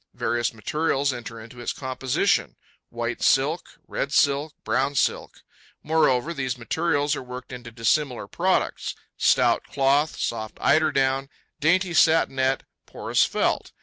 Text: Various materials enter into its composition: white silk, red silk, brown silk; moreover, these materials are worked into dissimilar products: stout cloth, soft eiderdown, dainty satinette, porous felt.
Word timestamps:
Various 0.15 0.51
materials 0.51 1.13
enter 1.13 1.39
into 1.39 1.59
its 1.61 1.73
composition: 1.73 2.55
white 2.89 3.21
silk, 3.21 3.77
red 3.87 4.11
silk, 4.11 4.51
brown 4.63 4.95
silk; 4.95 5.43
moreover, 5.83 6.33
these 6.33 6.57
materials 6.57 7.15
are 7.15 7.21
worked 7.21 7.53
into 7.53 7.69
dissimilar 7.69 8.27
products: 8.27 8.95
stout 9.15 9.63
cloth, 9.65 10.17
soft 10.17 10.57
eiderdown, 10.59 11.29
dainty 11.59 11.93
satinette, 11.93 12.63
porous 12.87 13.23
felt. 13.25 13.73